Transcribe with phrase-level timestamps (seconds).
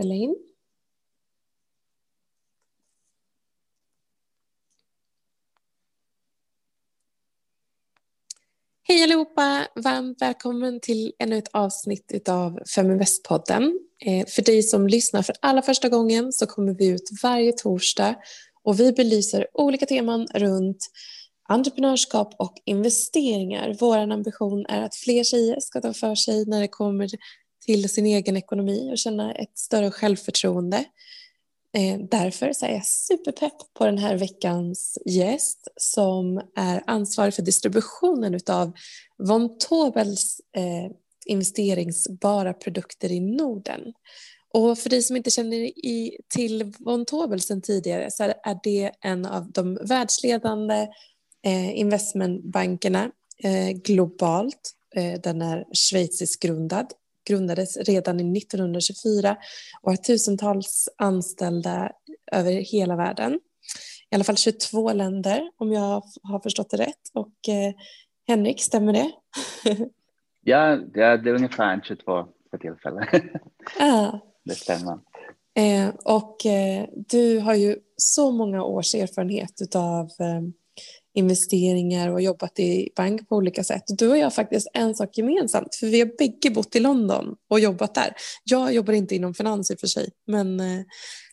[0.00, 0.36] spela in.
[8.82, 9.66] Hej allihopa!
[9.74, 13.78] Varmt välkommen till ännu ett avsnitt av Feminvest-podden.
[14.06, 18.14] Eh, för dig som lyssnar för allra första gången så kommer vi ut varje torsdag
[18.62, 20.90] och vi belyser olika teman runt
[21.48, 23.76] entreprenörskap och investeringar.
[23.80, 27.08] Vår ambition är att fler tjejer ska ta för sig när det kommer
[27.66, 30.84] till sin egen ekonomi och känna ett större självförtroende.
[31.76, 37.42] Eh, därför så är jag superpepp på den här veckans gäst som är ansvarig för
[37.42, 38.72] distributionen av
[39.18, 40.92] Von Tobels eh,
[41.26, 43.92] investeringsbara produkter i Norden.
[44.54, 48.92] Och för dig som inte känner i, till Von Tobel sedan tidigare så är det
[49.00, 50.88] en av de världsledande
[51.44, 53.10] eh, investmentbankerna
[53.74, 54.74] globalt.
[55.22, 56.86] Den är schweizisk grundad
[57.28, 59.36] grundades redan i 1924
[59.82, 61.92] och har tusentals anställda
[62.32, 63.40] över hela världen.
[64.10, 67.10] I alla fall 22 länder om jag har förstått det rätt.
[67.14, 67.74] Och eh,
[68.28, 69.10] Henrik, stämmer det?
[70.44, 73.08] ja, det är, ungefär 22 för tillfället.
[73.80, 74.18] Ah.
[74.44, 74.98] Det stämmer.
[75.54, 80.40] Eh, och eh, du har ju så många års erfarenhet av eh,
[81.14, 83.82] investeringar och jobbat i bank på olika sätt.
[83.86, 87.36] Du och jag har faktiskt en sak gemensamt, för vi har bägge bott i London
[87.48, 88.14] och jobbat där.
[88.44, 90.80] Jag jobbar inte inom finans i och för sig, men eh,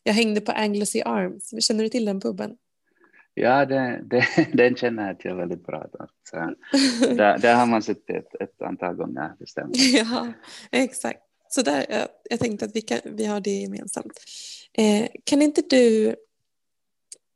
[0.04, 1.66] jag hängde på Anglesey Arms.
[1.68, 2.52] Känner du till den puben?
[3.34, 5.86] Ja, det, det, den känner jag till väldigt bra.
[6.30, 6.36] Så,
[7.16, 9.72] där, där har man suttit ett, ett antal gånger, det stämmer.
[9.98, 10.34] Ja,
[10.72, 11.20] exakt.
[11.50, 14.14] Så där, jag, jag tänkte att vi, kan, vi har det gemensamt.
[14.78, 16.16] Eh, kan inte du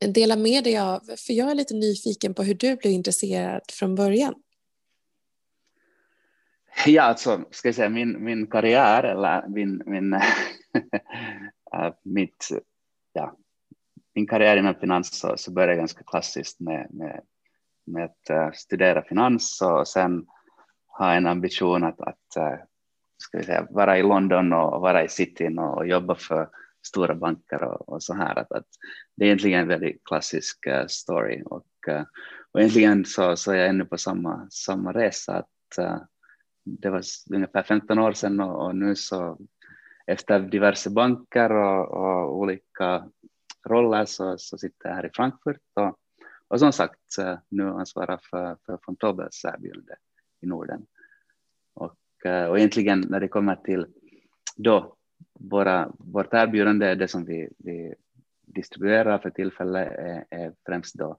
[0.07, 3.95] dela med dig av, för jag är lite nyfiken på hur du blev intresserad från
[3.95, 4.33] början.
[6.85, 10.13] Ja, alltså, ska jag säga min, min karriär eller min, min,
[11.73, 12.47] äh, mitt,
[13.13, 13.37] ja,
[14.15, 17.21] min karriär inom finans så, så började ganska klassiskt med, med,
[17.85, 20.25] med att äh, studera finans och sen
[20.87, 22.59] ha en ambition att, att äh,
[23.17, 26.49] ska jag säga, vara i London och vara i cityn och jobba för
[26.81, 28.39] stora banker och, och så här.
[28.39, 28.67] Att, att
[29.15, 32.03] det är egentligen en väldigt klassisk uh, story och, uh,
[32.51, 35.33] och egentligen så, så är jag ännu på samma, samma resa.
[35.37, 35.97] Att, uh,
[36.63, 37.01] det var
[37.33, 39.37] ungefär 15 år sedan och, och nu så
[40.07, 43.09] efter diverse banker och, och olika
[43.69, 45.97] roller så, så sitter jag här i Frankfurt och,
[46.47, 46.99] och som sagt
[47.49, 49.93] nu ansvarar för, för von Tobels erbjudande
[50.41, 50.85] i Norden.
[51.73, 51.97] Och,
[52.49, 53.85] och egentligen när det kommer till
[54.55, 54.95] då
[55.33, 57.93] våra, vårt erbjudande, är det som vi, vi
[58.41, 61.17] distribuerar för tillfället, är, är främst då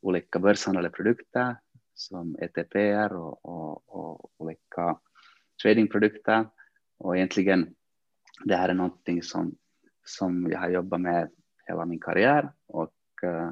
[0.00, 1.56] olika börshandlade produkter
[1.94, 4.98] som ETPR och, och, och olika
[5.62, 6.46] tradingprodukter.
[6.98, 7.74] Och egentligen
[8.44, 9.54] det här är någonting som,
[10.04, 11.30] som jag har jobbat med
[11.66, 12.92] hela min karriär och,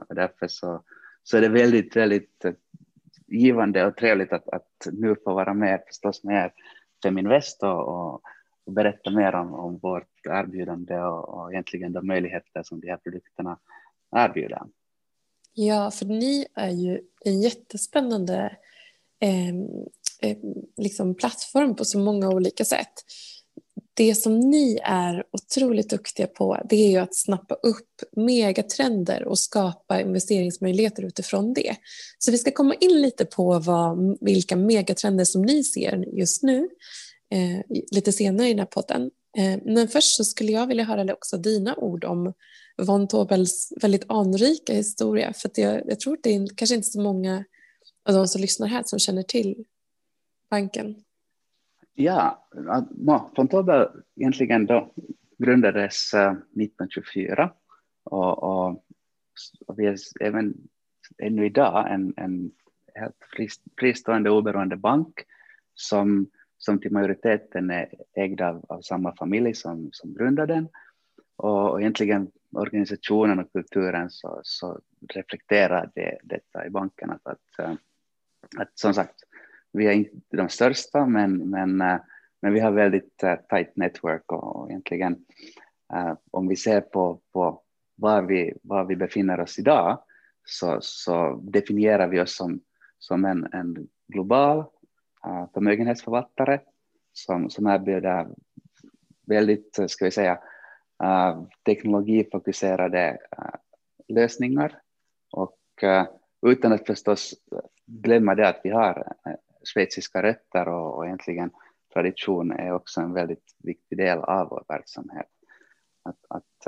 [0.08, 0.82] och därför så,
[1.22, 2.52] så är det väldigt, väldigt eh,
[3.26, 6.50] givande och trevligt att, att nu få vara med förstås med
[7.02, 8.22] Feminvest och, och
[8.66, 12.96] och berätta mer om, om vårt erbjudande och, och egentligen de möjligheter som de här
[12.96, 13.58] produkterna
[14.16, 14.62] erbjuder.
[15.54, 18.56] Ja, för ni är ju en jättespännande
[19.20, 19.48] eh,
[20.30, 20.36] eh,
[20.76, 22.92] liksom plattform på så många olika sätt.
[23.94, 29.38] Det som ni är otroligt duktiga på det är ju att snappa upp megatrender och
[29.38, 31.76] skapa investeringsmöjligheter utifrån det.
[32.18, 36.68] Så vi ska komma in lite på vad, vilka megatrender som ni ser just nu
[37.30, 37.60] eh,
[37.90, 39.10] lite senare i den här podden.
[39.38, 42.32] Eh, men först så skulle jag vilja höra också dina ord om
[42.76, 45.32] von Tobels väldigt anrika historia.
[45.32, 47.44] För jag, jag, tror att det är kanske inte så många
[48.08, 49.64] av de som lyssnar här som känner till
[50.50, 51.04] banken.
[51.94, 52.48] Ja,
[53.36, 54.92] von Tobel egentligen då
[55.38, 57.52] grundades eh, 1924
[58.04, 58.84] och, och,
[59.66, 60.54] och vi är även
[61.18, 62.50] ännu idag en, en
[62.94, 63.16] helt
[63.78, 65.14] fristående oberoende bank
[65.74, 66.26] som
[66.66, 70.68] som till majoriteten är ägda av, av samma familj som, som grundade den.
[71.36, 74.80] Och, och egentligen organisationen och kulturen så, så
[75.14, 77.10] reflekterar det, detta i banken.
[77.10, 77.72] Att, att, eh,
[78.56, 79.14] att, som sagt,
[79.72, 81.96] vi är inte de största, men, men, eh,
[82.42, 85.24] men vi har väldigt eh, tight network och, och egentligen
[86.30, 87.62] om vi ser på, på
[87.96, 90.02] var, vi, var vi befinner oss idag
[90.44, 92.60] så, så definierar vi oss som,
[92.98, 94.64] som en, en global
[95.26, 96.60] Eh, förmögenhetsförvaltare
[97.12, 98.26] som, som erbjuder
[99.26, 100.38] väldigt, eh, ska vi säga,
[101.02, 103.18] eh, teknologifokuserade
[104.08, 104.80] lösningar.
[105.32, 105.58] Och
[106.46, 107.34] utan att förstås
[107.86, 109.12] glömma det att vi har
[109.64, 111.50] schweiziska rötter och, och egentligen
[111.94, 115.26] tradition är också en väldigt viktig del av vår verksamhet.
[116.28, 116.66] att,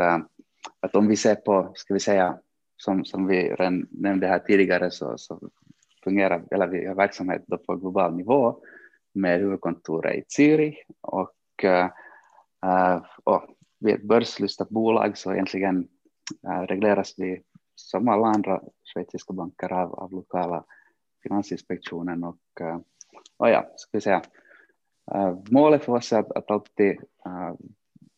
[0.81, 2.39] att om vi ser på, ska vi säga,
[2.77, 5.51] som, som vi redan nämnde här tidigare så, så
[6.09, 8.63] fungerar, eller vi har verksamhet på global nivå
[9.15, 13.45] med huvudkontoret i Zürich och, uh, och
[13.81, 15.89] vi är ett börslistat bolag så egentligen
[16.47, 17.43] uh, regleras vi
[17.75, 20.65] som alla andra schweiziska banker av, av lokala
[21.23, 22.79] finansinspektionen och, uh,
[23.37, 24.23] och ja, ska vi säga,
[25.15, 27.55] uh, målet för oss är att, att alltid uh,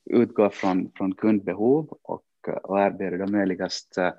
[0.04, 2.24] utgå från, från kundbehov och,
[2.62, 4.10] och erbjuda möjligast uh,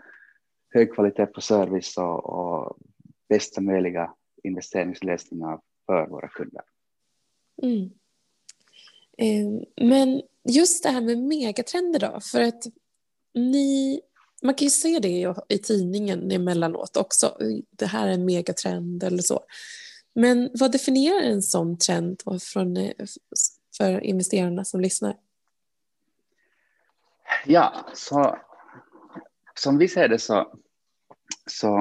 [0.74, 2.78] hög kvalitet på service och, och
[3.32, 4.14] bästa möjliga
[4.44, 6.62] investeringslösningar för våra kunder.
[7.64, 7.92] Mm.
[9.18, 12.64] Eh, men just det här med megatrender då, för att
[13.34, 14.02] ni,
[14.42, 17.38] man kan ju se det i tidningen emellanåt också,
[17.70, 19.40] det här är en megatrend eller så.
[20.14, 22.94] Men vad definierar en sån trend från, eh,
[23.78, 25.18] för investerarna som lyssnar?
[27.46, 28.38] Ja, så
[29.54, 30.60] som vi ser det så,
[31.46, 31.78] så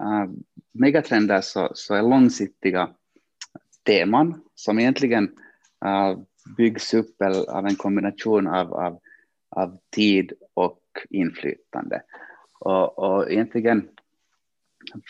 [0.00, 0.30] uh,
[0.74, 2.90] megatrender så, så är långsiktiga
[3.86, 5.24] teman som egentligen
[5.84, 6.18] uh,
[6.56, 9.00] byggs upp av en kombination av, av,
[9.50, 10.80] av tid och
[11.10, 12.02] inflytande.
[12.58, 13.88] Och, och egentligen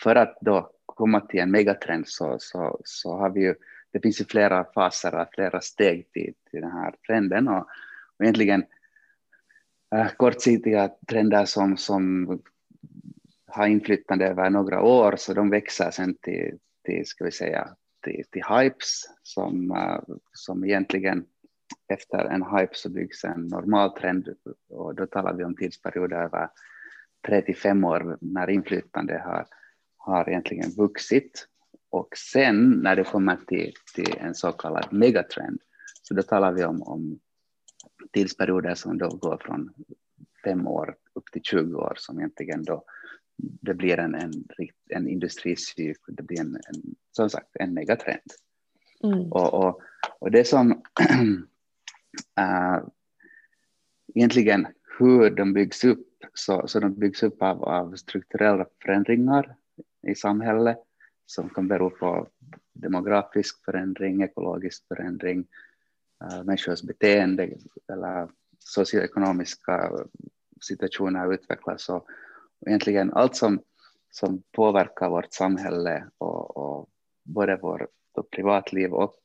[0.03, 3.55] för att då komma till en megatrend så, så, så har vi ju,
[3.91, 7.67] det finns ju flera faser, flera steg till, till den här trenden och,
[8.17, 8.65] och egentligen
[9.95, 12.27] äh, kortsiktiga trender som, som
[13.55, 17.69] har inflytande över några år så de växer sen till, till ska vi säga,
[18.03, 21.25] till, till hypes som, eh, som egentligen
[21.93, 24.35] efter en hype så byggs en normal trend
[24.69, 26.49] och då talar vi om tidsperioder över
[27.27, 29.47] 35 år när inflytande har,
[29.97, 31.47] har egentligen vuxit.
[31.89, 35.61] Och sen när det kommer till, till en så kallad megatrend
[36.01, 37.19] så då talar vi om, om
[38.13, 39.73] tidsperioder som då går från
[40.43, 42.83] fem år upp till 20 år som egentligen då
[43.37, 44.33] det blir en, en,
[44.89, 48.31] en industricykel, det blir en, en, som sagt en megatrend.
[49.03, 49.31] Mm.
[49.31, 49.81] Och, och,
[50.19, 50.71] och det som
[52.39, 52.79] äh,
[54.15, 54.67] egentligen
[54.99, 59.55] hur de byggs upp, så, så de byggs upp av, av strukturella förändringar
[60.07, 60.77] i samhället
[61.25, 62.27] som kan bero på
[62.73, 65.47] demografisk förändring, ekologisk förändring,
[66.23, 67.49] äh, människors beteende
[67.87, 68.29] eller
[68.59, 69.91] socioekonomiska
[70.61, 72.07] situationer utvecklas och,
[72.67, 73.61] egentligen allt som,
[74.11, 76.89] som påverkar vårt samhälle och, och
[77.23, 77.89] både vårt
[78.31, 79.15] privatliv och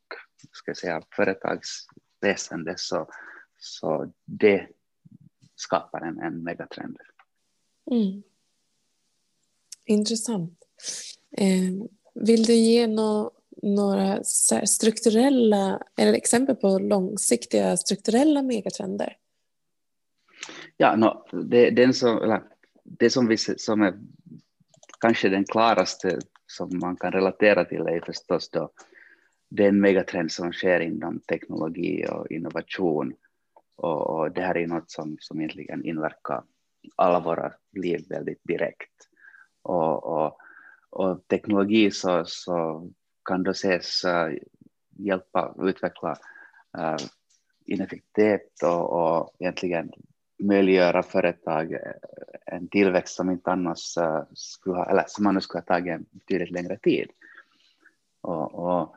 [0.52, 3.08] ska säga, företagsväsende så,
[3.58, 4.68] så det
[5.56, 6.96] skapar en, en megatrend.
[7.90, 8.22] Mm.
[9.84, 10.58] Intressant.
[11.36, 11.72] Eh,
[12.14, 13.30] vill du ge no,
[13.62, 14.24] några
[14.64, 19.16] strukturella eller exempel på långsiktiga strukturella megatrender?
[20.76, 22.40] Ja, no, det, den som,
[22.98, 23.98] det som, vi, som är
[25.00, 28.70] kanske den klaraste som man kan relatera till är förstås då
[29.50, 33.14] den megatrend som sker inom teknologi och innovation.
[33.76, 36.42] Och, och det här är något som, som egentligen inverkar
[36.96, 38.92] alla våra liv väldigt direkt.
[39.62, 40.38] Och, och,
[40.90, 42.88] och teknologi så, så
[43.24, 44.38] kan då ses uh,
[44.90, 46.16] hjälpa utveckla
[46.78, 47.06] uh,
[47.66, 49.90] ineffektivitet och, och egentligen
[50.40, 51.80] möjliggöra företag eh,
[52.46, 56.06] en tillväxt som inte annars eh, skulle ha, eller som annars skulle ha tagit en
[56.10, 57.10] betydligt längre tid.
[58.20, 58.94] Och, och,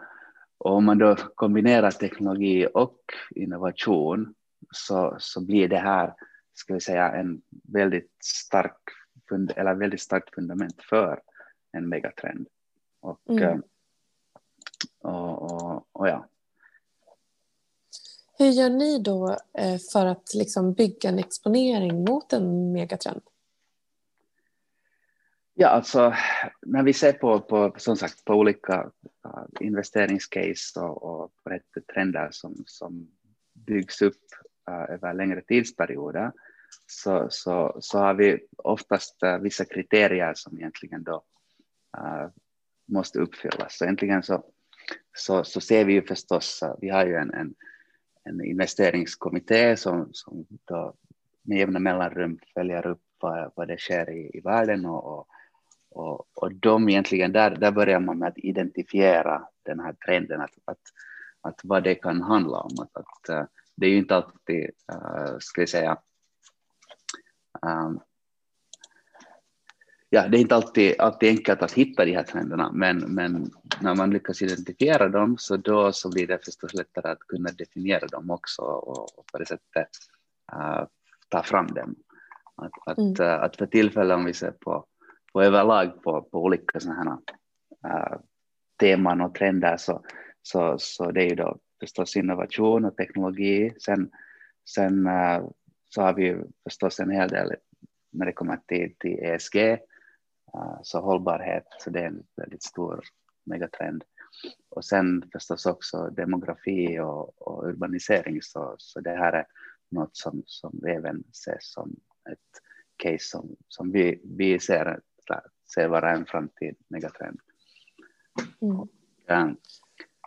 [0.57, 2.99] och, om man då kombinerar teknologi och
[3.35, 4.33] innovation
[4.71, 6.13] så, så blir det här,
[6.53, 8.77] ska vi säga, en väldigt stark,
[9.55, 11.21] eller väldigt starkt fundament för
[11.71, 12.47] en megatrend.
[12.99, 13.43] Och, mm.
[13.43, 13.57] Eh,
[15.01, 16.27] och, och, och ja,
[18.43, 23.21] hur gör ni då eh, för att liksom bygga en exponering mot en megatrend?
[25.53, 26.13] Ja, alltså
[26.61, 28.91] när vi ser på, på, som sagt, på olika
[29.59, 33.07] investeringscase och, och på rätt trender som, som
[33.53, 34.21] byggs upp
[34.69, 36.31] uh, över längre tidsperioder
[36.87, 41.23] så, så, så har vi oftast uh, vissa kriterier som egentligen då
[42.87, 43.77] måste uppfyllas.
[43.77, 44.45] Så egentligen så,
[45.15, 47.55] så, så ser vi ju förstås, vi har ju en, en
[48.23, 50.93] en investeringskommitté som, som då
[51.41, 55.27] med jämna mellanrum följer upp vad, vad det sker i, i världen och,
[55.89, 60.57] och, och de egentligen, där, där börjar man med att identifiera den här trenden, att,
[60.65, 60.81] att,
[61.41, 62.71] att vad det kan handla om.
[62.79, 65.97] Att, att eh, det är ju inte alltid, uh, ska vi säga,
[67.61, 67.99] um,
[70.13, 73.51] ja, det är inte alltid, alltid enkelt att hitta de här trenderna, men, men
[73.81, 78.07] när man lyckas identifiera dem så då så blir det förstås lättare att kunna definiera
[78.07, 79.89] dem också och, och på det sättet
[80.55, 80.85] uh,
[81.29, 81.95] ta fram dem.
[82.55, 83.15] Att, att, mm.
[83.21, 84.85] uh, att för tillfället om vi ser på,
[85.33, 87.21] på överlag på, på olika sådana
[87.83, 88.17] här uh,
[88.79, 90.01] teman och trender så,
[90.41, 93.73] så, så det är ju då förstås innovation och teknologi.
[93.85, 94.11] Sen,
[94.69, 95.09] sen
[95.89, 97.55] så har vi förstås en hel del
[98.11, 99.79] när det kommer till, till ESG,
[100.83, 103.03] så hållbarhet, så det är en väldigt stor
[103.45, 104.03] megatrend.
[104.69, 109.45] Och sen förstås också demografi och, och urbanisering, så, så det här är
[109.91, 111.95] något som, som även ses som
[112.31, 112.61] ett
[112.95, 114.99] case som, som vi, vi ser,
[115.73, 117.39] ser vara en framtid megatrend.
[118.61, 118.87] Mm.
[119.25, 119.55] Ja.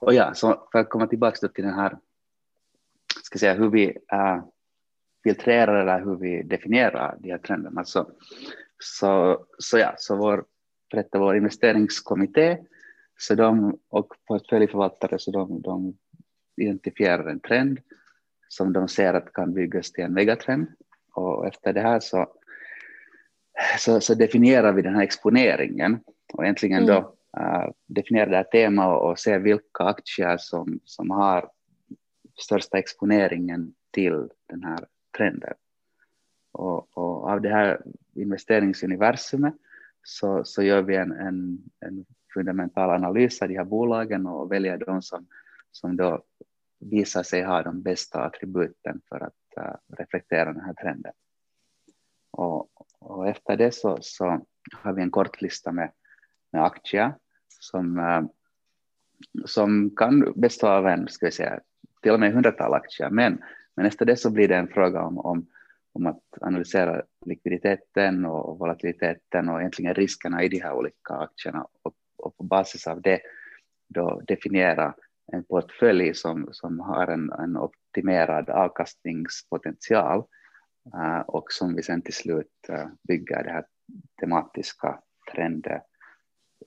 [0.01, 1.99] Och ja, så för att komma tillbaka till den här,
[3.23, 4.45] ska säga hur vi uh,
[5.25, 7.85] filtrerar eller hur vi definierar de här trenderna.
[7.85, 8.11] Så,
[8.79, 10.45] så, så ja, så vår,
[10.91, 12.59] berättar vår investeringskommitté
[13.19, 15.99] så de, och portföljförvaltare så de, de
[16.57, 17.79] identifierar en trend
[18.49, 20.67] som de ser att kan byggas till en megatrend.
[21.15, 22.27] Och efter det här så,
[23.79, 26.01] så, så definierar vi den här exponeringen
[26.33, 26.95] och äntligen mm.
[26.95, 26.99] då
[27.41, 31.51] uh, definierar det här temat och, och ser vilka aktier som, som har
[32.39, 35.55] största exponeringen till den här trenden.
[36.53, 37.83] Och, och av det här
[38.17, 39.55] investeringsuniversumet
[40.03, 42.05] så, så gör vi en, en, en
[42.35, 45.27] fundamental analys av de här bolagen och väljer de som,
[45.71, 46.23] som då
[46.81, 51.13] visar sig ha de bästa attributen för att uh, reflektera den här trenden.
[52.31, 52.69] Och,
[52.99, 55.91] och, efter det så, så har vi en kort lista med,
[56.53, 57.15] med aktier
[57.49, 58.23] som, uh,
[59.45, 61.61] som kan bestå av en, ska vi säga,
[62.03, 63.43] till och med hundratal aktier, men,
[63.77, 65.47] men efter det så blir det en fråga om, om,
[65.97, 71.95] om att analysera likviditeten och volatiliteten och egentligen riskerna i de här olika aktierna och,
[72.17, 73.21] och på basis av det
[73.89, 74.95] då definiera
[75.33, 80.25] en portfölj som, som har en, en optimerad avkastningspotential
[80.95, 83.65] uh, och som vi sen till slut uh, bygger det här
[84.21, 85.01] tematiska
[85.33, 85.83] trender,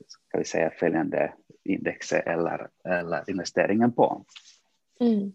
[0.08, 1.34] ska vi säga följande
[1.64, 4.26] indexet eller, eller investeringen på.
[5.00, 5.32] Mm.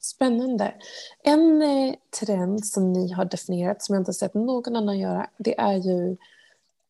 [0.00, 0.74] Spännande.
[1.22, 5.60] En eh, trend som ni har definierat som jag inte sett någon annan göra det
[5.60, 6.16] är ju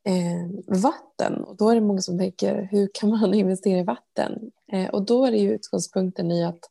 [0.04, 1.44] eh, vatten.
[1.44, 4.50] Och då är det många som tänker hur kan man investera i vatten?
[4.72, 6.70] Eh, och då är det ju utgångspunkten i att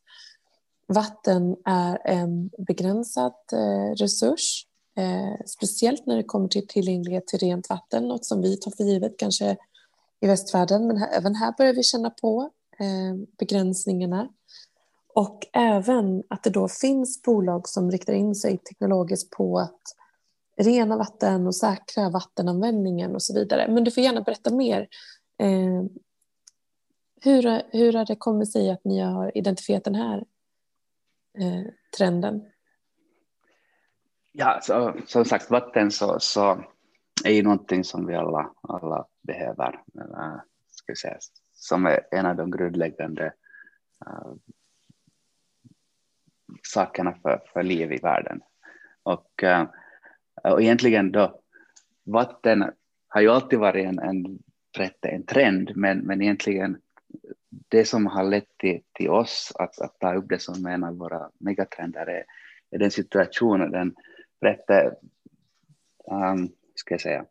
[0.86, 4.66] vatten är en begränsad eh, resurs.
[4.96, 8.84] Eh, speciellt när det kommer till tillgänglighet till rent vatten, något som vi tar för
[8.84, 9.56] givet kanske
[10.20, 10.86] i västvärlden.
[10.86, 14.28] Men här, även här börjar vi känna på eh, begränsningarna.
[15.14, 19.80] Och även att det då finns bolag som riktar in sig teknologiskt på att
[20.56, 23.68] rena vatten och säkra vattenanvändningen och så vidare.
[23.68, 24.88] Men du får gärna berätta mer.
[25.38, 25.84] Eh,
[27.22, 30.24] hur, hur har det kommit sig att ni har identifierat den här
[31.38, 32.42] eh, trenden?
[34.32, 36.64] Ja, så, som sagt, vatten så, så
[37.24, 39.82] är ju någonting som vi alla, alla behöver.
[39.94, 40.40] Eller,
[40.70, 41.18] ska säga,
[41.52, 43.32] som är en av de grundläggande
[44.06, 44.32] eh,
[46.62, 48.40] sakerna för, för liv i världen.
[49.02, 49.66] Och, eh,
[50.44, 51.40] och egentligen då,
[52.04, 52.72] vatten
[53.08, 54.38] har ju alltid varit en, en,
[55.02, 56.76] en trend, men, men egentligen
[57.50, 60.96] det som har lett till, till oss att, att ta upp det som en av
[60.96, 62.24] våra megatrender är,
[62.70, 63.94] är den situationen, den
[64.40, 67.24] rätt, um, ehm, ska jag säga,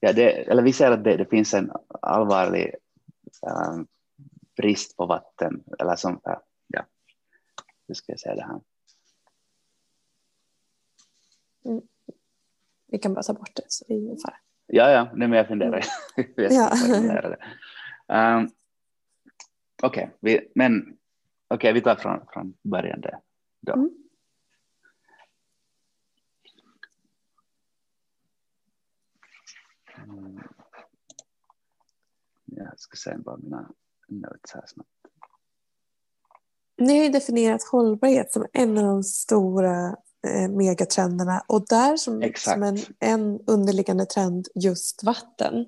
[0.00, 2.74] ja, det, eller vi ser att det, det finns en allvarlig
[3.46, 3.86] um,
[4.56, 6.42] brist på vatten, eller som, ja,
[7.86, 8.60] hur ska jag säga det här?
[11.64, 11.82] Mm.
[12.86, 14.36] Vi kan bara ta bort det, så det är ingen fara.
[14.66, 15.84] Ja, ja, nej, men jag funderar.
[16.16, 16.52] Mm.
[18.06, 18.38] ja.
[18.38, 18.50] um,
[19.82, 20.96] Okej, okay, men
[21.48, 23.18] okay, vi tar från, från början där.
[23.60, 23.72] Då.
[23.72, 24.03] Mm.
[32.44, 33.70] Jag ska se bara mina
[34.08, 34.88] notes här snabbt.
[36.78, 39.96] Ni har definierat hållbarhet som en av de stora
[40.26, 45.66] eh, megatrenderna och där som, som en, en underliggande trend just vatten.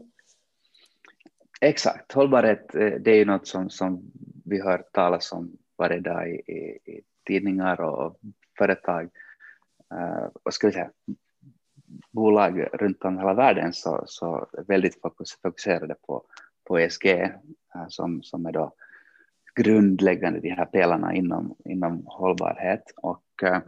[1.60, 4.12] Exakt, hållbarhet eh, det är ju något som, som
[4.44, 8.20] vi hör talas om varje dag i, i, i tidningar och
[8.58, 9.10] företag.
[9.94, 10.90] Uh, vad ska vi säga,
[12.10, 15.00] bolag runt om hela världen så, så är väldigt
[15.42, 16.22] fokuserade på,
[16.66, 17.30] på ESG eh,
[17.88, 18.72] som, som är då
[19.54, 22.82] grundläggande de här pelarna inom, inom hållbarhet.
[22.96, 23.58] Och, eh,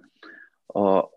[0.67, 1.11] och,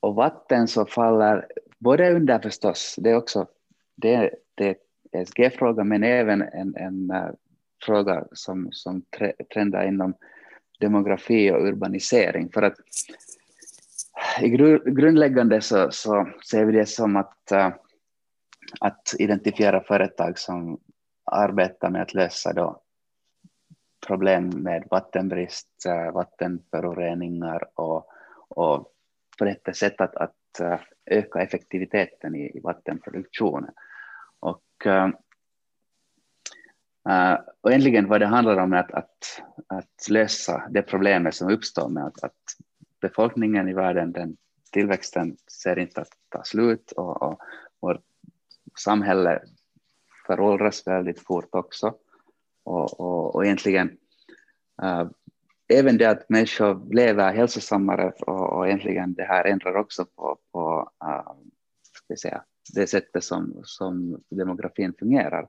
[0.00, 1.46] och vatten så faller
[1.78, 3.46] både under förstås, det är också
[3.94, 4.76] det, det är
[5.12, 7.30] ESG-fråga men även en, en eh,
[7.84, 9.02] fråga som, som
[9.52, 10.14] trendar inom
[10.80, 12.50] demografi och urbanisering.
[12.52, 12.76] För att
[14.40, 14.48] i
[14.90, 17.68] grundläggande så, så ser vi det som att, uh,
[18.80, 20.80] att identifiera företag som
[21.26, 22.82] arbetar med att lösa då
[24.06, 28.08] problem med vattenbrist, eh, vattenföroreningar och,
[28.48, 28.92] och
[29.38, 33.74] på detta sätt att, att eh, öka effektiviteten i, i vattenproduktionen.
[34.40, 35.10] Och, eh,
[37.60, 41.88] och egentligen vad det handlar om är att, att, att lösa det problemet som uppstår
[41.88, 42.42] med att, att
[43.00, 44.36] befolkningen i världen, den
[44.72, 47.40] tillväxten ser inte att ta slut och, och
[47.80, 48.04] vårt
[48.78, 49.42] samhälle
[50.26, 51.94] föråldras väldigt fort också.
[52.64, 53.96] Och, och, och egentligen
[54.82, 55.10] uh,
[55.68, 60.90] även det att människor lever hälsosammare och, och egentligen det här ändrar också på, på
[61.04, 61.32] uh,
[61.92, 62.42] ska säga,
[62.74, 65.48] det sättet som, som demografin fungerar.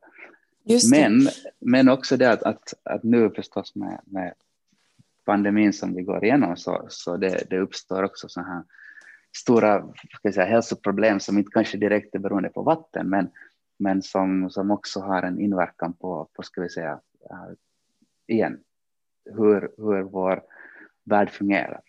[0.92, 1.28] Men,
[1.60, 4.34] men också det att, att, att nu förstås med, med
[5.26, 8.64] pandemin som vi går igenom så, så det, det uppstår också så här
[9.38, 13.30] stora ska säga, hälsoproblem som inte kanske direkt är beroende på vatten men,
[13.78, 16.94] men som, som också har en inverkan på, på ska vi säga,
[17.32, 17.54] uh,
[18.28, 18.60] igen,
[19.26, 20.44] hur, hur vår
[21.04, 21.82] värld fungerar.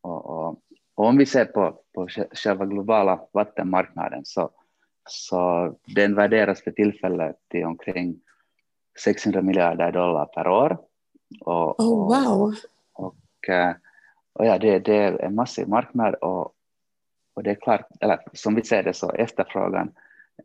[0.00, 0.48] Och, och,
[0.94, 4.50] och, om vi ser på, på själva globala vattenmarknaden så,
[5.08, 8.20] så den värderas för tillfället till omkring
[9.04, 10.78] 600 miljarder dollar per år.
[11.40, 12.54] Och, oh, wow.
[13.48, 13.70] Eh,
[14.32, 16.52] och ja, det, det är en massiv marknad och,
[17.34, 19.92] och det är klart, eller som vi ser det så efterfrågan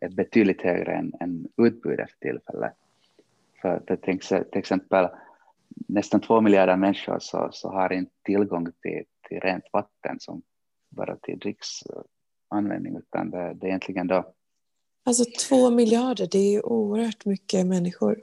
[0.01, 2.74] är betydligt högre än, än utbudet för tillfället.
[3.62, 5.08] För det, till, exempel
[5.88, 10.41] nästan två miljarder människor så, så har inte tillgång till, till rent vatten som
[10.89, 14.34] bara till dricksanvändning utan det, det är egentligen då
[15.10, 18.22] Alltså två miljarder, det är ju oerhört mycket människor.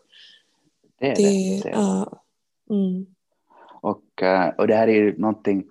[0.99, 1.23] Det är det.
[1.23, 1.71] det, det.
[1.71, 2.23] Ja.
[2.71, 3.07] Mm.
[3.81, 5.65] Och, eh, och det här är ju någonting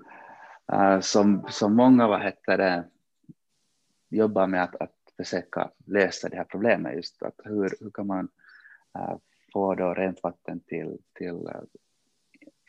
[0.73, 2.83] uh, som, som många vad heter det,
[4.09, 6.95] jobbar med att, att försöka lösa det här problemet.
[6.95, 8.29] Just att hur, hur kan man
[8.97, 9.17] äh,
[9.53, 11.61] få då rent vatten till, till äh,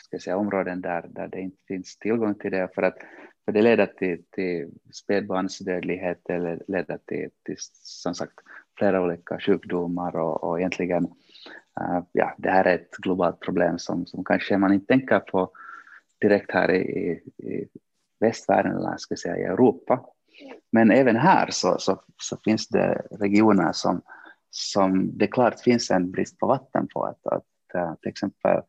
[0.02, 2.68] ska säga, områden där, där det inte finns tillgång till det.
[2.74, 2.96] För, att,
[3.44, 8.34] för det leder till, till spädbarnsdödlighet eller leder till, till som sagt
[8.78, 11.04] flera olika sjukdomar och, och egentligen
[11.80, 15.50] äh, ja, det här är ett globalt problem som, som kanske man inte tänker på
[16.20, 17.68] direkt här i, i
[18.20, 20.06] västvärlden eller ska säga i Europa.
[20.72, 24.02] Men även här så, så, så, finns det regioner som,
[24.50, 27.04] som det klart finns en brist på vatten på.
[27.04, 28.60] Att, att eh, till exempel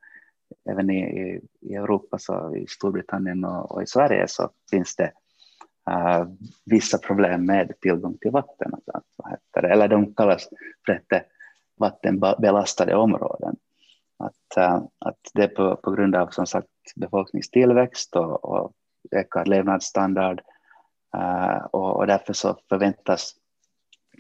[0.70, 5.12] även i, i, Europa, så i Storbritannien och, och i Sverige så finns det
[5.90, 6.28] uh,
[6.66, 8.74] vissa problem med tillgång till vatten.
[8.74, 10.50] Att, att, eller de kallas
[10.86, 11.02] för
[11.80, 13.56] vattenbelastade områden.
[14.20, 18.74] Att, uh, att det är på, på grund av som sagt befolkningstillväxt och, och
[19.12, 20.42] ökad levnadsstandard
[21.72, 23.36] och, och därför så förväntas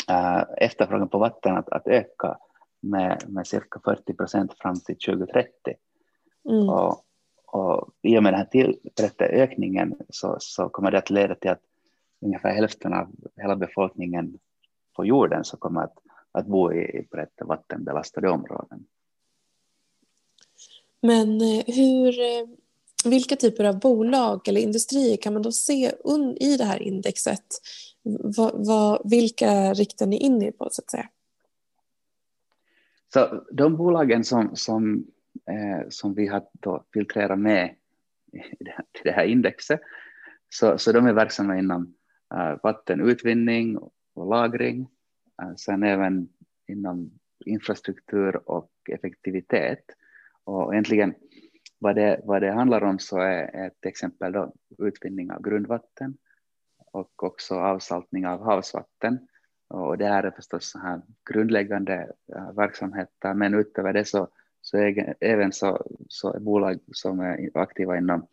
[0.09, 2.37] äh, efterfrågan på vatten att, att öka
[2.79, 5.49] med, med cirka 40 procent fram till 2030.
[6.49, 6.69] Mm.
[6.69, 7.03] Och,
[7.45, 11.51] och i och med den här tillrätta ökningen så, så kommer det att leda till
[11.51, 11.61] att
[12.21, 14.39] ungefär hälften av hela befolkningen
[14.95, 15.97] på jorden så kommer att
[16.37, 18.85] att bo i rätt vattenbelastade områden.
[21.01, 22.47] Men eh, hur, eh,
[23.09, 25.91] vilka typer av bolag eller industrier kan man då se
[26.39, 27.45] i det här indexet?
[28.37, 31.09] Vad, vad, vilka riktar ni in er på så att säga?
[33.13, 35.07] Så de bolagen som, som,
[35.49, 37.75] eh, som vi har då filtrerat med
[38.31, 39.79] i det, till det här indexet,
[40.49, 41.93] så, så de är verksamma inom
[42.33, 43.77] eh, vattenutvinning
[44.13, 44.87] och lagring,
[45.41, 46.29] Eh, sen även
[46.67, 47.11] inom
[47.45, 49.83] infrastruktur och effektivitet.
[50.43, 51.13] Och egentligen
[51.79, 56.17] vad det, vad det handlar om så är ett exempel då utvinning av grundvatten
[56.91, 59.27] och också avsaltning av havsvatten.
[59.67, 64.27] Och det här är förstås så här grundläggande eh, verksamheter, men utöver det så,
[64.61, 68.27] så är, även så, så är bolag som är aktiva inom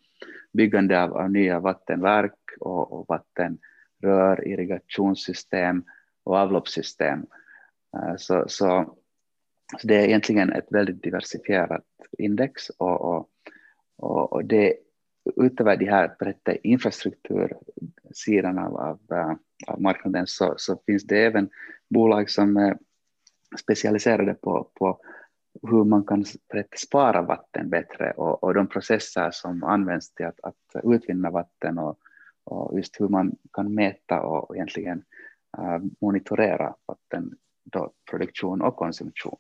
[0.53, 5.85] byggande av, av nya vattenverk och, och vattenrör, irrigationssystem
[6.25, 7.27] och avloppssystem.
[7.97, 8.97] Eh, så, så,
[9.79, 11.85] så, det är egentligen ett väldigt diversifierat
[12.19, 13.31] index och, och,
[13.97, 14.75] och det
[15.37, 19.33] utöver de här berätta, infrastruktursidan av, av, eh,
[19.67, 21.51] av marknaden så, så, finns det även
[21.91, 22.79] bolag som eh, är
[23.59, 25.01] specialiserade på, på
[25.63, 30.41] hur man kan berätta, spara vatten bättre och, och de processer som används till att,
[30.43, 31.99] att utvinna vatten och,
[32.45, 35.05] och just hur man kan mäta och egentligen
[35.59, 39.37] Äh, monitorera vattenproduktion och konsumtion.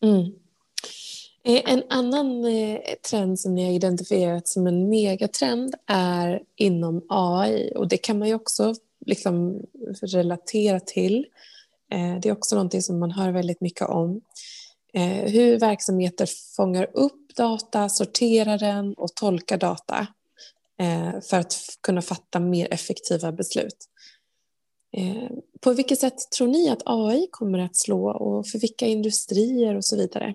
[0.00, 0.32] Mm.
[1.44, 7.72] Eh, en annan eh, trend som ni har identifierat som en megatrend är inom AI
[7.76, 8.74] och det kan man ju också
[9.06, 9.62] liksom
[10.02, 11.26] relatera till.
[11.92, 14.20] Eh, det är också någonting som man hör väldigt mycket om.
[15.26, 20.06] Hur verksamheter fångar upp data, sorterar den och tolkar data
[21.22, 23.76] för att kunna fatta mer effektiva beslut.
[25.60, 29.84] På vilket sätt tror ni att AI kommer att slå och för vilka industrier och
[29.84, 30.34] så vidare?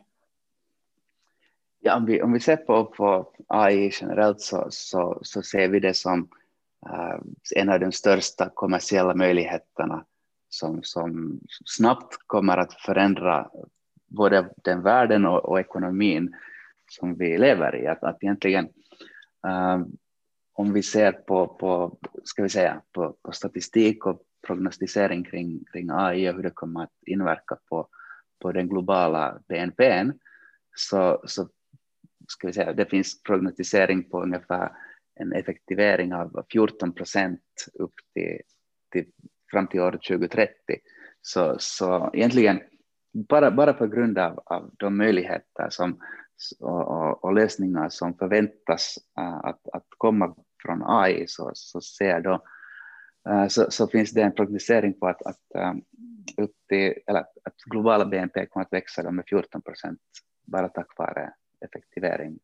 [1.88, 5.80] Ja, om, vi, om vi ser på, på AI generellt så, så, så ser vi
[5.80, 6.30] det som
[6.90, 7.20] uh,
[7.56, 10.06] en av de största kommersiella möjligheterna
[10.50, 13.50] som, som snabbt kommer att förändra
[14.08, 16.36] både den världen och, och ekonomin
[16.90, 17.88] som vi lever i.
[17.88, 18.66] Att, att egentligen,
[19.48, 19.86] uh,
[20.54, 25.90] om vi ser på, på, ska vi säga, på, på statistik och prognostisering kring, kring
[25.92, 27.88] AI och hur det kommer att inverka på,
[28.42, 30.12] på den globala BNP
[30.76, 31.48] så, så
[32.28, 34.72] ska vi säga, det finns prognostisering på ungefär
[35.20, 37.42] en effektivering av 14 procent
[37.74, 38.42] upp till,
[38.92, 39.06] till,
[39.52, 40.54] fram till år 2030.
[41.22, 42.62] Så, så egentligen
[43.14, 46.00] bara, bara på grund av, av de möjligheter som,
[46.60, 50.36] och, och, och lösningar som förväntas uh, att, att komma
[50.66, 52.44] från AI så, så ser då
[53.30, 55.82] uh, så, så, finns det en prognostisering på att, att, um,
[56.38, 60.00] upp till, eller att globala BNP kommer att växa med 14 procent
[60.46, 62.40] bara tack vare effektivering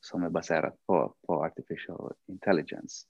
[0.00, 3.06] som är baserat på, på artificial intelligence.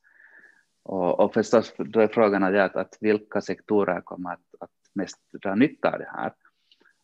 [0.83, 5.55] Och, och förstås då är frågan att, att vilka sektorer kommer att, att mest dra
[5.55, 6.33] nytta av det här.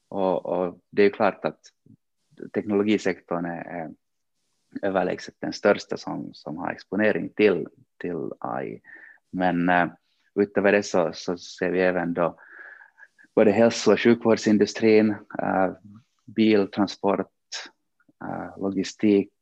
[0.09, 1.61] Och, och det är klart att
[2.55, 3.90] teknologisektorn är, är
[4.83, 7.66] överlägset den största som, som har exponering till,
[8.01, 8.81] till AI.
[9.31, 9.92] Men uh,
[10.35, 12.38] utöver det så, så ser vi även då
[13.35, 15.11] både hälso och sjukvårdsindustrin,
[15.42, 15.73] uh,
[16.25, 17.31] biltransport,
[18.22, 19.32] Eh, logistik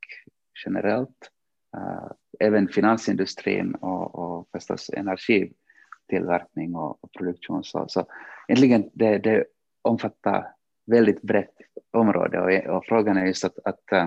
[0.65, 1.31] generellt,
[1.77, 7.65] eh, även finansindustrin och, och förstås energitillverkning och, och produktion.
[7.65, 8.07] Så, så
[8.49, 9.45] egentligen det, det
[9.83, 10.47] omfattar
[10.87, 11.55] väldigt brett
[11.93, 14.07] område och, och frågan är just att, att eh,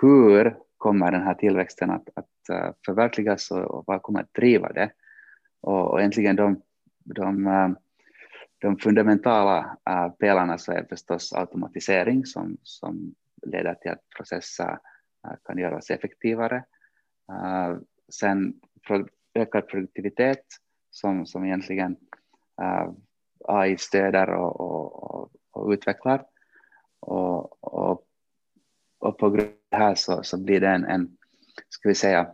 [0.00, 4.90] hur kommer den här tillväxten att, att förverkligas och, och, vad kommer att driva det?
[5.60, 6.62] Och, och egentligen de,
[7.04, 7.76] de,
[8.58, 9.76] de fundamentala
[10.18, 13.14] pelarna så är förstås automatisering som, som
[13.50, 14.78] leder till att processer
[15.44, 16.64] kan göras effektivare.
[18.12, 20.44] sen pro, ökad produktivitet
[20.90, 21.96] som, som egentligen
[23.44, 26.26] AI stöder och, och, och utvecklar.
[27.00, 28.06] Och, och,
[28.98, 31.16] och, på grund av det här så, så blir det en, en
[31.68, 32.30] ska vi säga,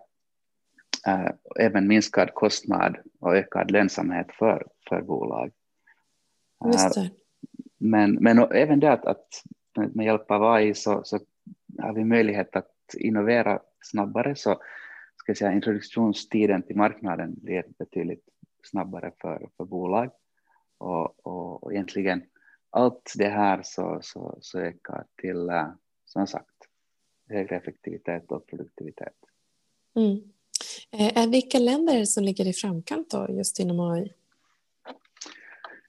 [1.06, 5.52] äh, även minskad kostnad och ökad lönsamhet för, för bolag.
[6.64, 7.06] Äh,
[7.78, 9.26] men, men även det att, att
[9.76, 11.18] med hjälp av AI så, så
[11.78, 14.60] har vi möjlighet att innovera snabbare så
[15.16, 18.28] ska säga, introduktionstiden till marknaden blir betydligt
[18.64, 20.10] snabbare för, för bolag.
[20.78, 22.22] Och, och, och egentligen
[22.70, 25.68] allt det här så, så, så ökar till, uh,
[26.04, 26.56] som sagt,
[27.28, 29.14] högre effektivitet och produktivitet.
[29.96, 30.22] Mm.
[30.90, 34.12] Eh, vilka länder som ligger i framkant då, just inom AI?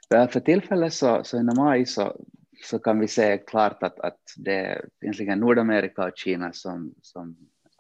[0.10, 2.26] För tillfället så, så inom AI så,
[2.64, 7.30] så kan vi se klart att, att det är egentligen Nordamerika och Kina som, som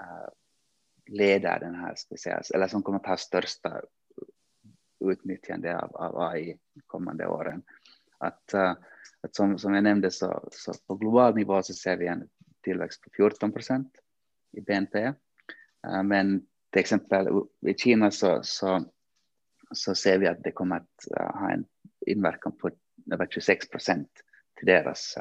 [0.01, 0.29] uh,
[1.05, 3.81] leder den här, speciellt, eller som kommer att ha största
[4.99, 7.61] utnyttjande av, av AI kommande åren.
[8.17, 8.73] Att, uh,
[9.21, 12.29] att som, som jag nämnde så, så på global nivå så ser vi en
[12.61, 13.91] tillväxt på 14 procent
[14.51, 15.07] i BNP.
[15.07, 15.13] Uh,
[15.93, 17.27] äh, men till exempel
[17.61, 18.85] i Kina så, så,
[19.71, 21.65] så ser vi att det kommer att ha en
[22.07, 22.69] inverkan på
[23.11, 24.09] över 26 procent
[24.65, 25.15] deras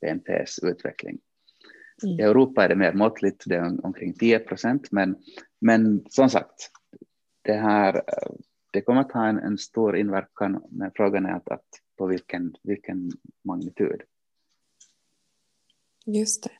[0.00, 1.18] BNPs utveckling.
[2.02, 2.20] Mm.
[2.20, 5.16] I Europa är det mer måttligt, det är omkring 10 procent, men,
[5.60, 6.70] men som sagt,
[7.42, 8.02] det här
[8.76, 11.66] det kommer att ha en, en stor inverkan, men frågan är att, att
[11.98, 13.10] på vilken, vilken
[13.44, 14.02] magnitud.
[16.06, 16.50] Just det.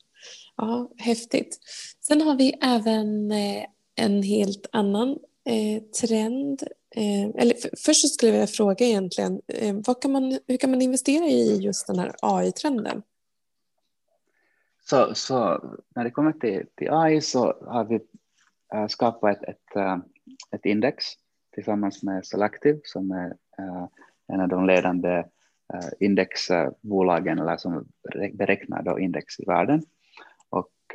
[0.56, 1.58] Ja, häftigt.
[2.00, 6.62] Sen har vi även eh, en helt annan eh, trend.
[6.96, 10.70] Eh, eller för, först skulle jag vilja fråga egentligen, eh, vad kan man, hur kan
[10.70, 13.02] man investera i just den här AI-trenden?
[14.84, 15.60] Så, så
[15.94, 18.00] när det kommer till, till AI så har vi
[18.74, 19.96] äh, skapat ett, ett, äh,
[20.50, 21.04] ett index
[21.54, 23.28] tillsammans med Selective som är
[23.60, 23.86] uh,
[24.28, 25.24] en av de ledande
[26.00, 27.88] indexbolagen eller som
[28.32, 29.82] beräknar då index i världen.
[30.50, 30.94] Och,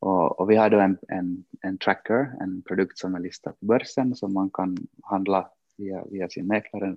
[0.00, 3.66] och, och, vi har då en, en, en, tracker, en produkt som är listad på
[3.66, 6.96] börsen som man kan handla via, via sin mäklare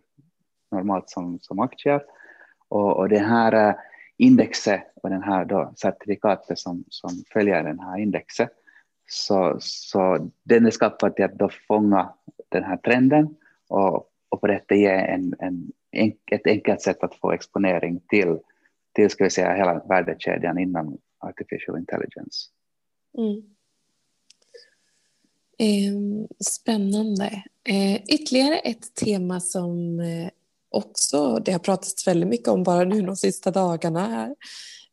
[0.72, 2.04] normalt som, som aktier.
[2.68, 3.76] Och, och det här eh,
[4.18, 8.50] indexet och den här då certifikatet som, som följer den här indexet.
[9.08, 12.13] Så, så den är skapad till att då fånga
[12.50, 13.36] den här trenden
[13.70, 15.72] och, och på detta ge en, en,
[16.32, 18.39] ett enkelt sätt att få exponering till,
[18.96, 22.50] till ska vi säga, hela värdekedjan inom artificial intelligence.
[23.17, 23.54] Mm.
[25.58, 27.43] Eh, spännande.
[27.69, 30.30] Eh, ytterligare ett tema som eh,
[30.71, 34.36] också det har pratats väldigt mycket om bara nu de sista dagarna här.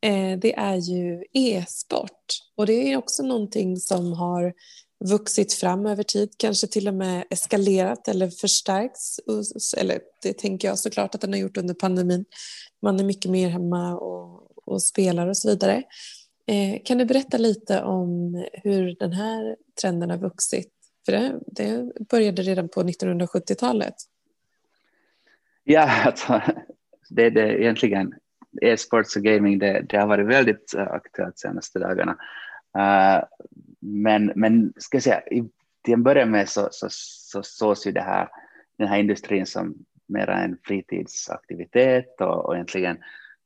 [0.02, 4.54] Eh, det är ju e-sport och det är också någonting som har
[5.04, 9.20] vuxit fram över tid, kanske till och med eskalerat eller förstärkts.
[9.76, 12.24] Eller det tänker jag såklart att den har gjort under pandemin.
[12.82, 15.82] Man är mycket mer hemma och, och spelar och så vidare.
[16.50, 20.72] Eh, kan du berätta lite om hur den här trenden har vuxit?
[21.04, 23.94] För det, det började redan på 1970-talet.
[25.64, 26.42] Ja, alltså,
[27.10, 28.14] det, det egentligen
[28.62, 32.12] e-sports och gaming, det, det, har varit väldigt eh, aktuellt de senaste dagarna.
[32.78, 33.24] Uh,
[33.80, 35.44] men, men ska jag säga, i,
[35.84, 38.28] till en början med så, så, så sågs ju det här,
[38.78, 39.74] den här industrin som
[40.06, 42.96] mera en fritidsaktivitet och, och egentligen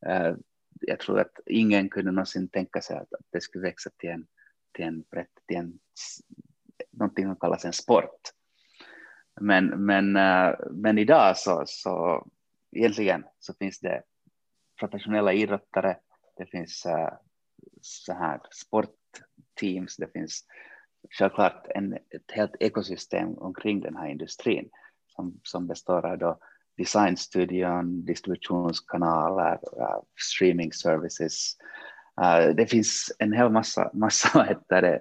[0.06, 0.36] uh,
[0.86, 4.26] jag tror att ingen kunde någonsin tänka sig att, att det skulle växa till en,
[4.72, 5.04] till en,
[5.46, 5.78] till en
[6.90, 8.20] någonting som kallas en sport.
[9.40, 12.26] Men, men, eh, men idag så, så
[12.72, 14.02] egentligen så finns det
[14.78, 15.96] professionella idrottare,
[16.36, 17.12] det finns eh,
[17.80, 20.44] så här sportteams, det finns
[21.10, 24.70] självklart en, ett helt ekosystem omkring den här industrin
[25.06, 26.38] som, som består av då
[26.76, 31.56] designstudion, distributionskanaler, uh, eh, streaming services.
[32.20, 35.00] Uh, det finns en hel massa, massa heter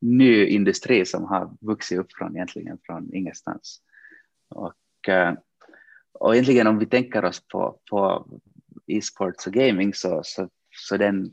[0.00, 3.80] ny industri som har vuxit upp från egentligen från ingenstans.
[4.50, 5.32] Och, uh,
[6.12, 8.26] och egentligen om vi tänker oss på, på
[8.86, 11.30] e-sports och gaming så, så, så den,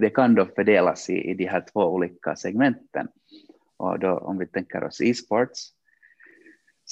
[0.00, 3.08] det kan då fördelas i, i de här två olika segmenten.
[3.76, 5.72] Och då om vi tänker oss e-sports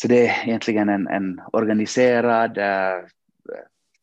[0.00, 3.04] så det är egentligen en, en organiserad äh,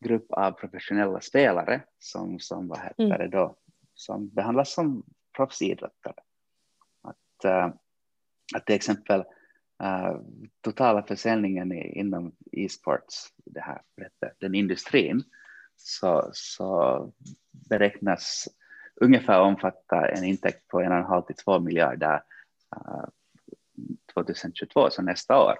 [0.00, 3.18] grupp av professionella spelare som, som, vad heter mm.
[3.18, 3.56] det då,
[3.94, 5.02] som behandlas som
[5.36, 6.14] proffsidrottare.
[7.02, 7.70] Att, äh,
[8.54, 9.24] att till exempel
[9.82, 10.16] äh,
[10.60, 13.82] totala försäljningen i, inom e-sports, det här,
[14.38, 15.22] den industrin,
[15.76, 17.12] så, så
[17.68, 18.48] beräknas
[19.00, 22.22] ungefär omfatta en intäkt på en och en halv till två miljarder
[24.14, 25.56] 2022, så nästa år.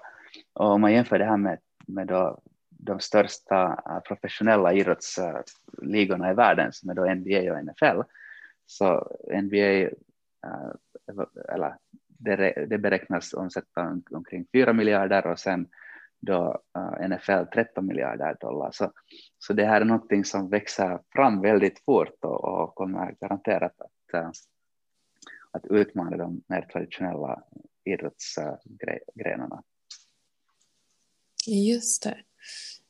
[0.53, 6.33] Och om man jämför det här med, med då de största eh, professionella idrottsligorna i
[6.33, 8.01] världen som är då NBA och NFL
[8.65, 9.91] så NBA eh,
[11.49, 11.75] eller
[12.07, 15.67] det, det beräknas omsätta omkring 4 miljarder och sen
[16.19, 18.71] då eh, NFL 13 miljarder dollar.
[18.71, 18.91] Så,
[19.37, 24.35] så det här är någonting som växer fram väldigt fort och, och kommer garanterat att,
[25.51, 27.43] att utmana de mer traditionella
[27.83, 29.63] idrottsgrenarna.
[31.47, 32.17] Just det.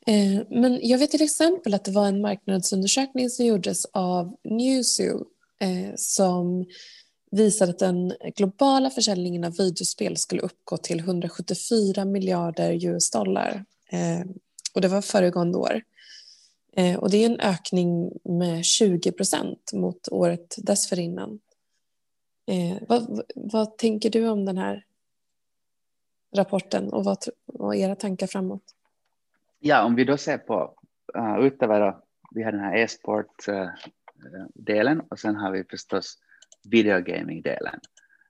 [0.06, 5.24] Eh, men jag vet till exempel att det var en marknadsundersökning som gjordes av Newzoo
[5.60, 6.66] eh, som
[7.30, 13.64] visade att den globala försäljningen av videospel skulle uppgå till 174 miljarder US-dollar.
[13.90, 14.26] Eh,
[14.74, 15.82] och det var föregående år.
[16.98, 21.40] Och det är en ökning med 20 procent mot året dessförinnan.
[22.88, 24.84] Vad, vad tänker du om den här
[26.36, 28.62] rapporten och vad, vad era tankar framåt?
[29.58, 30.74] Ja, om vi då ser på
[31.16, 31.96] uh, utöver
[32.30, 36.18] vi har den här e-sport-delen uh, och sen har vi förstås
[36.70, 37.80] videogaming-delen.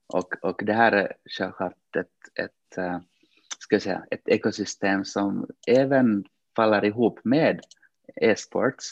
[0.06, 2.98] Och, och det här är självklart ett, ett, uh,
[3.58, 6.24] ska jag säga, ett ekosystem som även
[6.56, 7.61] faller ihop med
[8.16, 8.87] e-sports.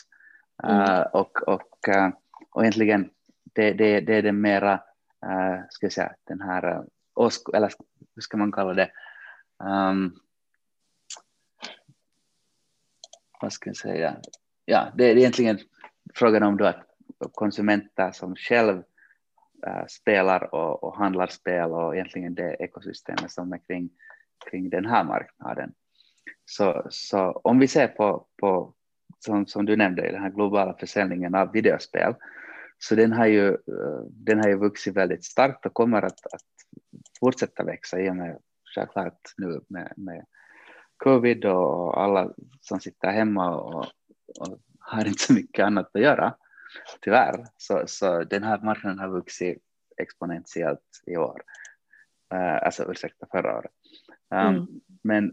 [0.62, 1.02] Mm.
[1.12, 1.88] och, och,
[2.50, 3.10] och egentligen
[3.54, 4.82] det, det, det är den mera,
[5.70, 6.84] ska jag säga, den här
[7.55, 7.72] eller
[8.14, 8.90] hur ska man kalla det?
[9.59, 10.20] Um,
[13.40, 14.16] vad ska jag säga?
[14.64, 15.59] Ja, det är egentligen
[16.14, 16.87] frågan om då att
[17.33, 18.83] konsumenter som själv
[19.66, 23.90] eh, spelar och, och, handlar spel och egentligen det ekosystemet som är kring,
[24.50, 25.72] kring den här marknaden.
[26.44, 28.74] Så, så om vi ser på, på
[29.18, 32.14] som, som du nämnde, den här globala försäljningen av videospel,
[32.79, 36.55] så den har ju, eh, den har ju vuxit väldigt starkt och kommer att, att
[37.20, 38.38] fortsätta växa i och med
[38.74, 40.26] självklart nu med, med
[40.96, 43.87] covid och alla som sitter hemma och,
[44.40, 46.35] och har inte så mycket annat att göra,
[47.00, 47.46] tyvärr.
[47.57, 49.62] Så, så den här marknaden har vuxit
[49.96, 51.42] exponentiellt i år.
[52.35, 53.72] Uh, alltså ursäkta, förra året.
[54.31, 54.66] Um, mm.
[55.02, 55.33] men,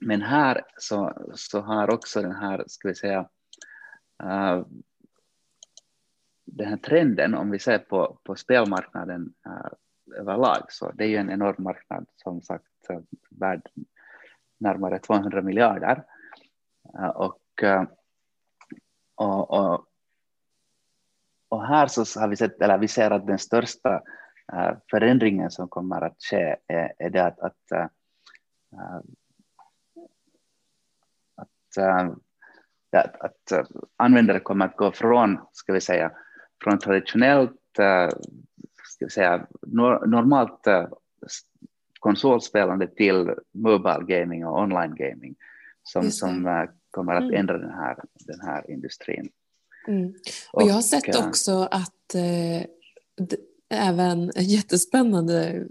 [0.00, 3.20] men här så, så har också den här, ska vi säga,
[4.22, 4.66] uh,
[6.44, 9.72] den här trenden, om vi ser på, på spelmarknaden uh,
[10.16, 13.62] överlag, så det är ju en enorm marknad, som sagt, eh, värd
[14.58, 16.04] närmare 200 miljarder.
[16.98, 17.84] Eh, och, eh,
[19.14, 19.86] och, och,
[21.48, 24.02] och, här så har vi sett, eller vi ser att den största
[24.90, 27.72] förändringen som kommer att ske är, är det att, att,
[31.36, 31.78] att
[32.92, 33.66] att, att
[33.96, 36.12] användare kommer att gå från, ska vi säga,
[36.64, 37.60] från traditionellt,
[38.96, 39.46] ska säga,
[40.06, 40.88] normalt eh,
[42.00, 45.34] konsolspelande till mobile gaming och online gaming
[45.82, 47.34] som, som kommer att mm.
[47.34, 49.28] ändra den här, den här industrin.
[49.88, 50.14] Mm.
[50.52, 52.66] Och, jag har sett och, också att eh,
[53.70, 55.66] även en jättespännande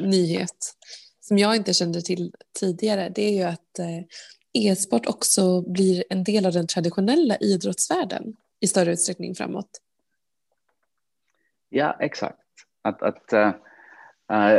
[0.00, 0.74] nyhet
[1.20, 4.04] som jag inte kände till tidigare det är ju att eh,
[4.52, 9.80] e-sport också blir en del av den traditionella idrottsvärlden i större utsträckning framåt?
[11.68, 12.43] Ja, exakt.
[12.84, 13.52] Att, att, äh,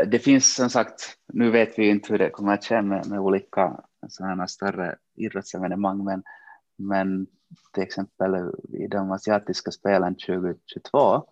[0.07, 3.19] det finns som sagt, nu vet vi inte hur det kommer att ske med, med
[3.19, 6.23] olika sådana större idrottsevenemang, men,
[6.77, 7.27] men
[7.73, 11.23] till exempel i de asiatiska spelen 2022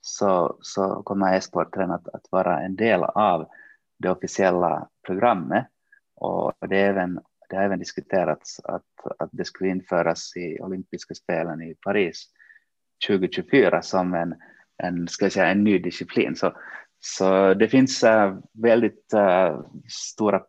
[0.00, 3.48] så, så kommer e-sporten att, att vara en del av
[3.98, 5.66] det officiella programmet.
[6.16, 8.82] Och det är även det har även diskuterats att,
[9.18, 12.26] att det skulle införas i olympiska spelen i Paris
[13.06, 14.34] 2024 som en,
[14.82, 16.36] en, ska jag säga, en ny disciplin.
[16.36, 16.52] Så,
[17.00, 20.42] så det finns uh, väldigt uh, stora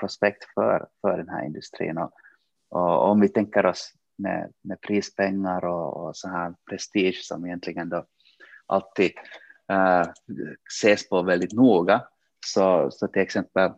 [0.00, 1.98] prospekt för, för den här industrin.
[1.98, 2.12] Och,
[2.68, 7.88] och om vi tänker oss med, med prispengar och, och så här prestige som egentligen
[7.88, 8.04] då
[8.66, 9.12] alltid
[9.72, 10.12] uh,
[10.68, 12.02] ses på väldigt noga,
[12.46, 13.72] så, så till exempel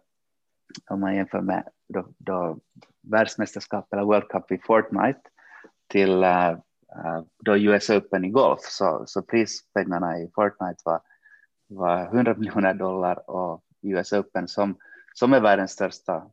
[0.90, 2.58] om man jämför med då, då
[3.00, 5.20] världsmästerskap eller World Cup i Fortnite
[5.86, 6.24] till
[6.96, 11.00] uh, då US Open i golf så, så prispengarna i Fortnite var,
[11.68, 14.76] var 100 miljoner dollar och US Open som,
[15.14, 16.30] som är världens största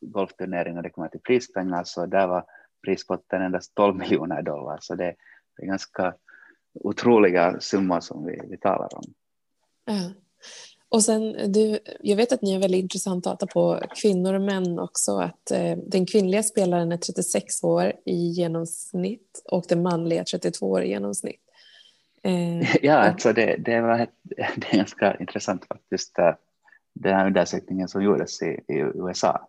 [0.00, 2.44] golfturnering och det kommer till prispengar så där var
[2.86, 5.14] prispotten endast 12 miljoner dollar så det,
[5.56, 6.14] det är ganska
[6.74, 9.04] otroliga summor som vi, vi talar om.
[9.86, 10.12] Mm.
[10.88, 14.78] Och sen, du, jag vet att ni har väldigt intressant data på kvinnor och män
[14.78, 15.18] också.
[15.18, 20.82] Att eh, den kvinnliga spelaren är 36 år i genomsnitt och den manliga 32 år
[20.82, 21.40] i genomsnitt.
[22.22, 23.98] Eh, ja, alltså det, det, var,
[24.56, 26.18] det är ganska intressant faktiskt.
[26.18, 26.34] Eh,
[26.94, 29.48] den här undersökningen som gjordes i, i USA.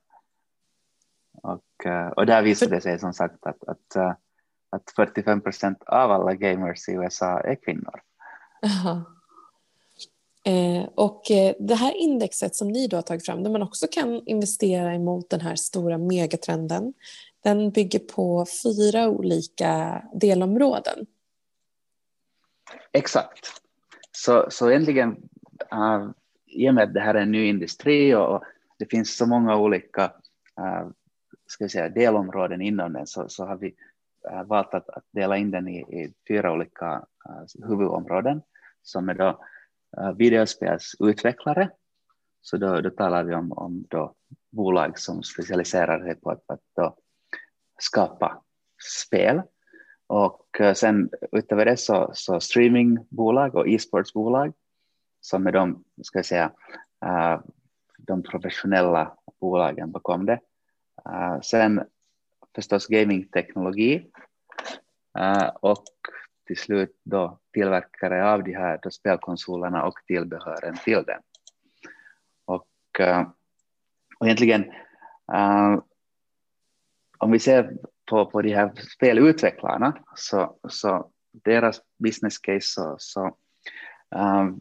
[1.43, 4.13] Och, eh, och där visade det sig som sagt att, att, eh,
[4.69, 8.02] att 45 procent av alla gamers i USA är kvinnor.
[8.63, 9.14] Aha.
[10.47, 13.88] Eh, och eh, det här indexet som ni då har tagit fram, där man också
[13.91, 16.93] kan investera emot den här stora megatrenden,
[17.43, 21.05] den bygger på fyra olika delområden.
[22.91, 23.47] Exakt.
[24.12, 25.10] Så, så egentligen,
[25.73, 26.10] uh, eh,
[26.45, 28.43] i och med att det här är en ny industri och,
[28.77, 30.03] det finns så många olika
[30.60, 30.89] uh,
[31.47, 33.75] ska säga, delområden inom den, så, så har vi
[34.31, 38.41] uh, valt att, att, dela in den i, i fyra olika uh, huvudområden,
[38.84, 39.39] som är då
[39.97, 41.69] Eh, videospelsutvecklare.
[42.41, 44.15] Så då, då talar vi om, om då
[44.51, 46.95] bolag som specialiserar sig på att, att då
[47.79, 48.43] skapa
[49.05, 49.41] spel.
[50.08, 54.53] Och eh, sen utöver det så, så streamingbolag och e-sportsbolag
[55.21, 56.51] som är de, ska jag säga,
[57.05, 57.39] eh,
[57.97, 60.39] de professionella bolagen bakom det.
[61.43, 61.84] Sen
[62.55, 64.12] förstås gamingteknologi
[65.62, 65.84] och
[66.47, 71.22] till slut då tillverkare av de här då spelkonsolerna och tillbehören till den.
[72.46, 73.28] Och, eh,
[74.20, 74.63] och egentligen,
[75.34, 75.80] uh,
[77.18, 77.78] om vi ser
[78.10, 83.26] på, på de här spelutvecklarna, så, så deras business case så, så
[84.15, 84.52] uh,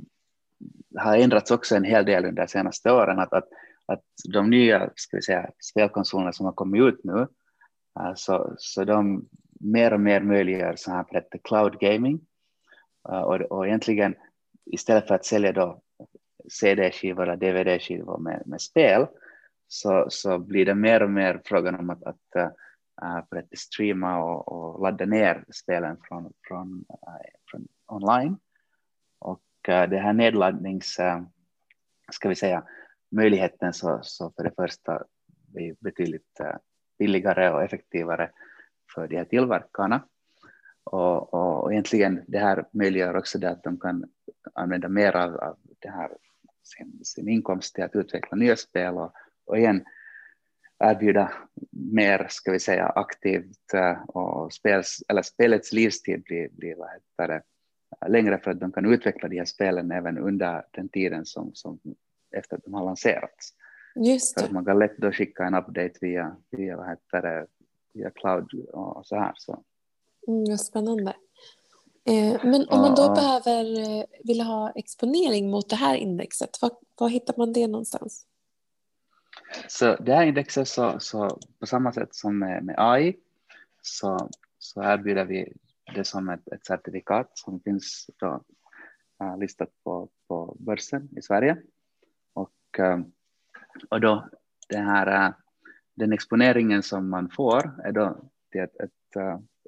[0.98, 3.18] har ändrats också en hel del under de senaste åren.
[3.18, 3.48] Att, att,
[3.86, 4.02] att
[4.32, 7.26] de nya ska vi säga, spelkonsolerna som har kommit ut nu,
[8.14, 9.28] så, så de
[9.60, 11.04] mer och mer möjliggör så här
[11.44, 12.20] cloud gaming.
[13.08, 14.14] Eh, och, och egentligen
[14.64, 15.80] istället för att sälja då
[16.48, 19.06] CD-skivor eller DVD-skivor med, med spel
[19.68, 24.48] så, så blir det mer och mer frågan om att, att uh, att streama och,
[24.48, 26.84] och, ladda ner spelen från, från,
[27.50, 28.38] från online.
[29.18, 30.98] Och uh, det här nedladdnings,
[32.12, 32.64] ska vi säga,
[33.10, 35.02] möjligheten så, så för det första
[35.52, 36.40] blir betydligt
[36.98, 38.30] billigare och effektivare
[38.94, 40.08] för de här tillverkarna.
[40.84, 44.04] Och, och, egentligen det här möjliggör också det att de kan
[44.54, 46.10] använda mer av, av det här,
[46.62, 49.12] sin, sin inkomst till att utveckla nya spel och,
[49.44, 49.84] och igen
[50.78, 51.32] erbjuda
[51.70, 57.28] mer, ska vi säga, aktivt eh, och spels, eller spelets livstid blir, blir vad heter
[57.28, 57.42] det,
[58.08, 61.78] längre för att de kan utveckla de här spelen även under den tiden som, som
[62.36, 63.54] efter att de har lanserats.
[63.94, 64.46] Just det.
[64.46, 67.46] För man kan lätt då skicka en update via, via, vad heter det,
[67.94, 69.32] via cloud och så här.
[69.36, 69.64] Så.
[70.28, 71.16] Mm, spännande.
[72.06, 73.14] Eh, men om man då ja.
[73.14, 78.26] behöver, eh, vill ha exponering mot det här indexet, var, var hittar man det någonstans?
[79.68, 83.16] Så det här indexet, så, så på samma sätt som med, med AI,
[83.82, 85.52] så, så erbjuder vi
[85.94, 88.44] det som ett, ett certifikat som finns då,
[89.22, 91.56] uh, listat på, på börsen i Sverige.
[92.32, 93.00] Och, uh,
[93.88, 94.28] och då
[94.68, 95.34] den, här, uh,
[95.94, 98.16] den exponeringen som man får är då
[98.50, 99.16] till ett, ett,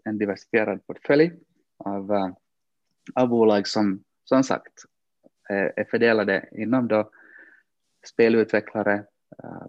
[0.06, 1.32] en diversifierad portfölj
[1.76, 2.30] av, eh,
[3.14, 4.84] av bolag som som sagt
[5.50, 7.10] eh, är fördelade inom då
[8.06, 8.94] spelutvecklare,
[9.42, 9.66] eh,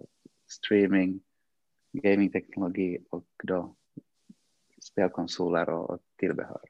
[0.48, 1.20] streaming,
[1.92, 3.74] gamingteknologi och då
[4.82, 6.64] spelkonsoler och tillbehör.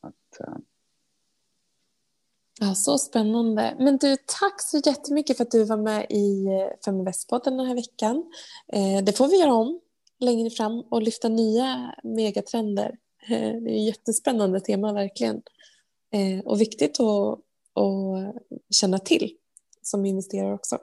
[0.00, 0.40] Att.
[2.60, 3.76] Ja, så spännande.
[3.78, 7.74] Men du, tack så jättemycket för att du var med i eh, Feminvestpodden den här
[7.74, 8.32] veckan.
[9.06, 9.80] Det får vi göra om
[10.24, 12.98] längre fram och lyfta nya megatrender.
[13.28, 15.42] Det är ett jättespännande tema verkligen.
[16.10, 17.38] Eh, och viktigt att,
[17.74, 19.36] att känna till
[19.82, 20.78] som investerare också.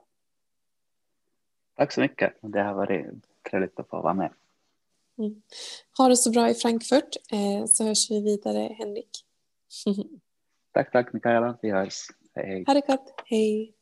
[1.75, 2.33] Tack så mycket.
[2.41, 3.05] Det har varit
[3.49, 4.33] trevligt att få vara med.
[5.17, 5.41] Mm.
[5.97, 9.09] Ha det så bra i Frankfurt eh, så hörs vi vidare, Henrik.
[10.73, 11.57] tack, tack Mikaela.
[11.61, 12.07] Vi hörs.
[12.35, 12.63] Hej, hej.
[12.67, 13.13] Ha det gott.
[13.25, 13.73] Hej.